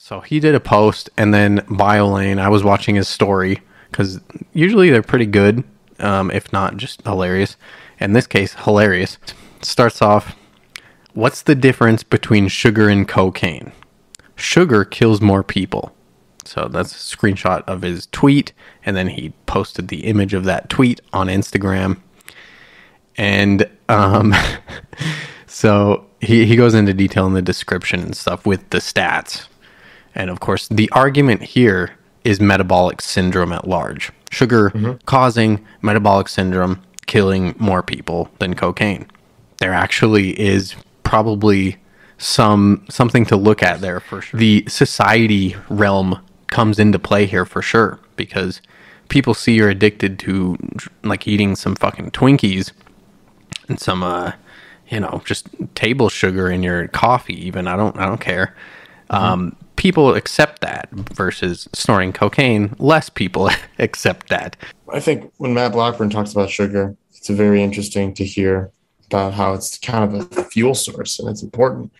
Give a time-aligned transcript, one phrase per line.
[0.00, 2.38] So he did a post, and then BioLayne.
[2.38, 4.20] I was watching his story because
[4.52, 5.64] usually they're pretty good,
[5.98, 7.56] um, if not just hilarious.
[7.98, 9.18] In this case, hilarious.
[9.60, 10.36] Starts off.
[11.14, 13.72] What's the difference between sugar and cocaine?
[14.36, 15.92] Sugar kills more people.
[16.44, 18.52] So that's a screenshot of his tweet,
[18.86, 21.98] and then he posted the image of that tweet on Instagram.
[23.16, 24.32] And um,
[25.48, 29.48] so he, he goes into detail in the description and stuff with the stats.
[30.18, 31.92] And of course, the argument here
[32.24, 34.12] is metabolic syndrome at large.
[34.30, 39.06] Sugar causing metabolic syndrome, killing more people than cocaine.
[39.58, 41.78] There actually is probably
[42.18, 44.38] some something to look at there for sure.
[44.38, 48.60] The society realm comes into play here for sure because
[49.08, 50.58] people see you're addicted to
[51.04, 52.72] like eating some fucking Twinkies
[53.68, 54.32] and some uh
[54.88, 58.54] you know just table sugar in your coffee even i don't i don't care
[59.10, 63.48] um people accept that versus snorting cocaine less people
[63.78, 64.56] accept that
[64.92, 68.70] I think when Matt Blackburn talks about sugar, it's very interesting to hear
[69.06, 71.92] about how it's kind of a fuel source and it's important.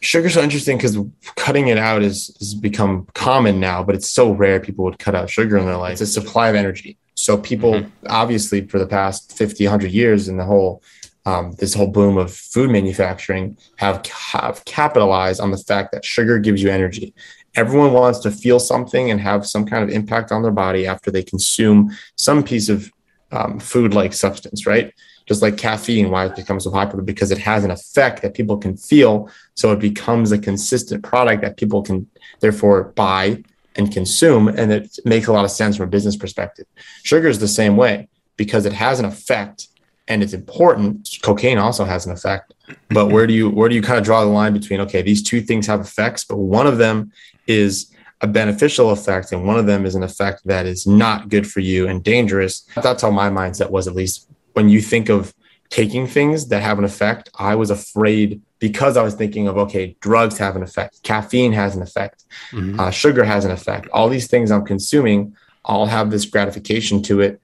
[0.00, 0.98] Sugar's so interesting because
[1.36, 5.14] cutting it out is has become common now, but it's so rare people would cut
[5.14, 5.92] out sugar in their life.
[5.92, 6.98] It's a supply of energy.
[7.14, 8.06] So people mm-hmm.
[8.08, 10.82] obviously for the past 50, 100 years in the whole
[11.26, 16.38] um, this whole boom of food manufacturing have, have capitalized on the fact that sugar
[16.38, 17.12] gives you energy.
[17.56, 21.10] Everyone wants to feel something and have some kind of impact on their body after
[21.10, 22.92] they consume some piece of
[23.32, 24.94] um, food like substance, right?
[25.26, 28.56] Just like caffeine, why it becomes so popular because it has an effect that people
[28.56, 29.28] can feel.
[29.54, 33.42] So it becomes a consistent product that people can therefore buy
[33.74, 34.46] and consume.
[34.46, 36.66] And it makes a lot of sense from a business perspective.
[37.02, 39.66] Sugar is the same way because it has an effect
[40.08, 41.18] and it's important.
[41.22, 42.54] Cocaine also has an effect.
[42.90, 45.22] But where do you where do you kind of draw the line between okay, these
[45.22, 47.12] two things have effects, but one of them
[47.46, 51.46] is a beneficial effect and one of them is an effect that is not good
[51.46, 52.66] for you and dangerous.
[52.74, 55.34] That's how my mindset was at least when you think of
[55.68, 59.96] taking things that have an effect, I was afraid because I was thinking of okay,
[60.00, 62.78] drugs have an effect, caffeine has an effect, Mhm.
[62.80, 63.86] uh, sugar has an effect.
[63.92, 67.40] All these things I'm consuming all have this gratification to it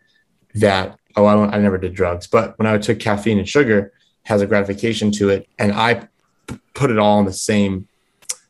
[0.55, 3.93] that oh I don't I never did drugs, but when I took caffeine and sugar
[4.25, 6.09] has a gratification to it, and I
[6.47, 7.89] p- put it all in the same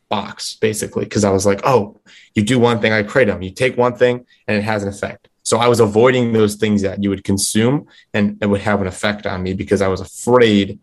[0.09, 1.99] box basically because I was like oh
[2.35, 4.91] you do one thing I create them you take one thing and it has an
[4.91, 5.29] effect.
[5.43, 8.87] So I was avoiding those things that you would consume and it would have an
[8.87, 10.79] effect on me because I was afraid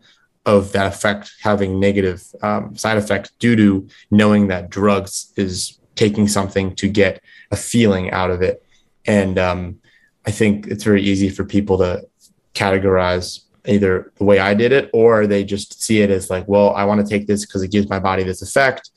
[0.46, 6.28] of that effect having negative um, side effects due to knowing that drugs is taking
[6.28, 8.64] something to get a feeling out of it.
[9.06, 9.79] And um,
[10.26, 12.06] I think it's very easy for people to
[12.54, 16.74] categorize either the way I did it or they just see it as like, well,
[16.74, 18.90] I want to take this because it gives my body this effect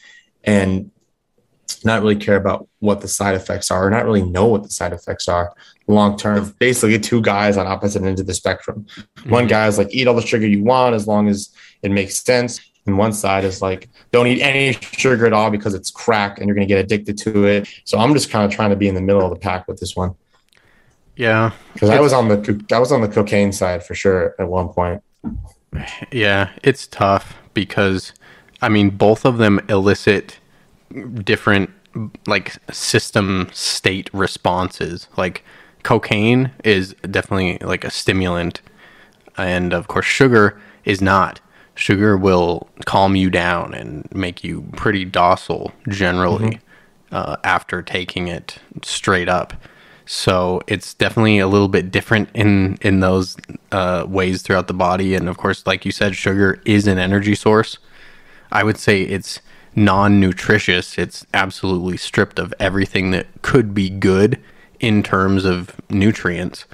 [0.44, 0.90] and
[1.86, 4.70] not really care about what the side effects are or not really know what the
[4.70, 5.54] side effects are
[5.88, 6.56] long term.
[6.60, 8.86] Basically, two guys on opposite ends of the spectrum.
[9.28, 9.50] One mm-hmm.
[9.50, 12.60] guy is like, eat all the sugar you want as long as it makes sense.
[12.86, 16.48] And one side is like, don't eat any sugar at all because it's crack and
[16.48, 17.70] you're going to get addicted to it.
[17.86, 19.80] So I'm just kind of trying to be in the middle of the pack with
[19.80, 20.16] this one
[21.16, 24.48] yeah because I was on the I was on the cocaine side for sure at
[24.48, 25.04] one point.
[26.12, 28.14] Yeah, it's tough because
[28.62, 30.40] I mean both of them elicit
[31.24, 31.72] different
[32.28, 35.08] like system state responses.
[35.18, 35.44] Like
[35.84, 38.62] cocaine is definitely like a stimulant
[39.38, 41.40] and of course sugar is not.
[41.76, 46.60] Sugar will calm you down and make you pretty docile generally
[47.12, 49.54] uh, after taking it straight up.
[50.06, 53.38] So it's definitely a little bit different in in those
[53.72, 55.16] uh, ways throughout the body.
[55.16, 57.78] And of course, like you said, sugar is an energy source.
[58.52, 59.40] I would say it's
[59.76, 60.98] non-nutritious.
[60.98, 64.40] It's absolutely stripped of everything that could be good
[64.80, 66.66] in terms of nutrients,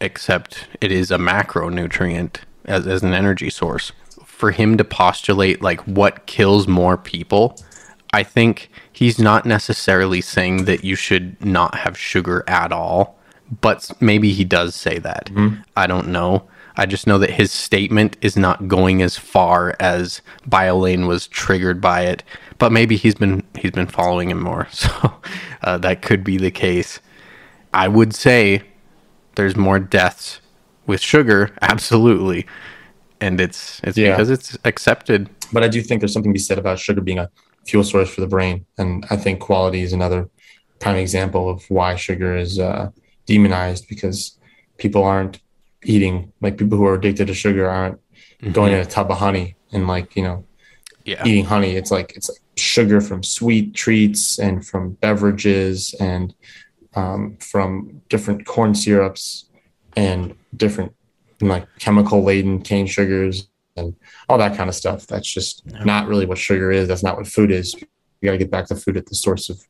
[0.00, 2.36] except it is a macronutrient
[2.66, 3.92] as, as an energy source.
[4.24, 7.58] For him to postulate like what kills more people,
[8.12, 13.18] I think he's not necessarily saying that you should not have sugar at all,
[13.60, 15.30] but maybe he does say that.
[15.76, 16.44] I don't know.
[16.76, 21.80] I just know that his statement is not going as far as BioLayne was triggered
[21.82, 22.22] by it,
[22.58, 24.90] but maybe he's been he's been following him more, so
[25.62, 26.98] uh, that could be the case.
[27.74, 28.62] I would say
[29.34, 30.40] there's more deaths
[30.86, 32.46] with sugar, absolutely,
[33.20, 34.12] and it's it's Yeah.
[34.12, 35.28] because it's accepted.
[35.52, 37.28] But I do think there's something to be said about sugar being a
[37.66, 40.28] fuel source for the brain, and I think quality is another
[40.80, 42.90] prime example of why sugar is uh,
[43.26, 44.38] demonized because
[44.78, 45.40] people aren't
[45.84, 47.98] eating like people who are addicted to sugar aren't
[48.52, 50.44] going in a tub of honey and like you know
[51.04, 51.24] Yeah.
[51.24, 51.76] eating honey.
[51.76, 56.34] It's like it's like sugar from sweet treats and from beverages and
[56.94, 59.46] um, from different corn syrups
[59.96, 60.92] and different
[61.40, 63.94] like chemical laden cane sugars and
[64.28, 65.06] all that kind of stuff.
[65.06, 65.84] That's just Yeah.
[65.84, 66.88] not really what sugar is.
[66.88, 67.74] That's not what food is.
[67.74, 69.60] You got to get back to food at the source of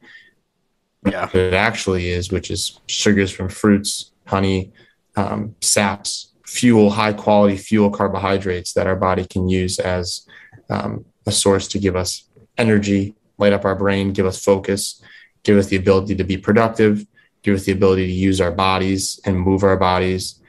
[1.07, 1.27] Yeah.
[1.27, 4.73] what it actually is, which is sugars from fruits, honey,
[5.17, 10.27] um, saps, fuel, high quality fuel carbohydrates that our body can use as
[10.71, 12.25] um, a source to give us
[12.59, 15.03] energy, light up our brain, give us focus,
[15.43, 17.07] give us the ability to be productive,
[17.43, 20.41] give us the ability to use our bodies and move our bodies.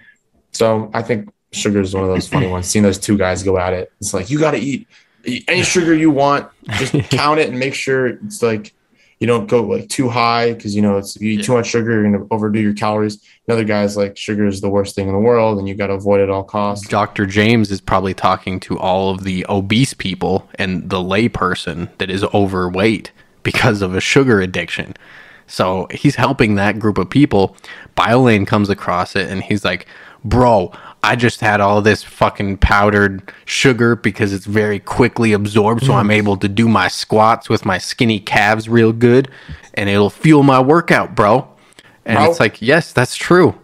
[0.52, 2.68] So I think sugar is one of those funny ones.
[2.68, 4.88] Seeing those two guys go at it, it's like you got to eat
[5.48, 6.50] any sugar you want.
[6.72, 8.74] Just count it and make sure it's like
[9.20, 11.46] you don't go like too high because you know it's if you eat Yeah.
[11.46, 13.20] too much sugar, you're gonna overdo your calories.
[13.48, 15.94] Another guy's like sugar is the worst thing in the world, and you got to
[15.94, 16.88] avoid it at all costs.
[16.88, 17.26] Dr.
[17.26, 22.24] James is probably talking to all of the obese people and the layperson that is
[22.34, 23.12] overweight
[23.44, 24.94] because of a sugar addiction.
[25.48, 27.56] So he's helping that group of people.
[27.98, 29.86] BioLayne comes across it and he's like,
[30.26, 30.72] Bro,
[31.04, 35.84] I just had all this fucking powdered sugar because it's very quickly absorbed.
[35.84, 36.12] So I'm mm-hmm.
[36.12, 39.30] able to do my squats with my skinny calves real good
[39.74, 41.50] and it'll fuel my workout, bro.
[42.06, 42.30] And Bro.
[42.30, 43.60] it's like, yes, that's true.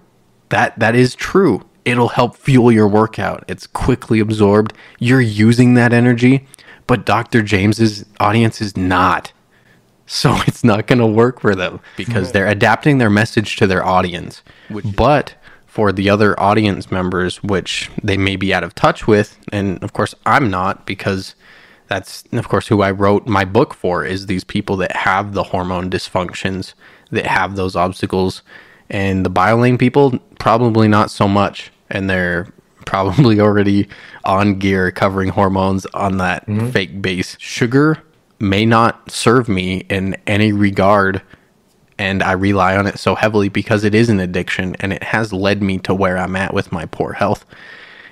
[0.49, 1.65] That that is true.
[1.85, 3.43] It'll help fuel your workout.
[3.47, 4.73] It's quickly absorbed.
[4.99, 6.47] You're using that energy,
[6.87, 7.41] but Dr.
[7.41, 9.31] James's audience is not.
[10.05, 13.85] So it's not going to work for them because they're adapting their message to their
[13.85, 14.41] audience.
[14.95, 15.35] But
[15.79, 19.93] for the other audience members, which they may be out of touch with, and of
[19.93, 21.35] course I'm not because
[21.87, 25.43] that's of course who I wrote my book for is these people that have the
[25.43, 26.73] hormone dysfunctions,
[27.11, 28.41] that have those obstacles.
[28.89, 31.71] And the BioLayne people, probably not so much.
[31.89, 32.51] And they're
[32.85, 33.87] probably already
[34.25, 36.71] on gear covering hormones on that mm-hmm.
[36.71, 37.37] fake base.
[37.39, 38.03] Sugar
[38.37, 41.21] may not serve me in any regard
[41.99, 45.33] and I rely on it so heavily because it is an addiction and it has
[45.33, 47.45] led me to where I'm at with my poor health.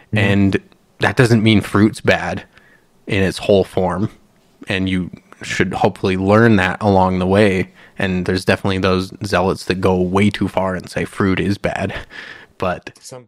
[0.07, 0.18] Mm-hmm.
[0.18, 0.62] And
[1.00, 2.44] that doesn't mean fruit's bad
[3.07, 4.12] in its whole form.
[4.68, 5.10] And you
[5.42, 7.72] should hopefully learn that along the way.
[7.98, 11.95] And there's definitely those zealots that go way too far and say fruit is bad.
[12.60, 13.24] But Some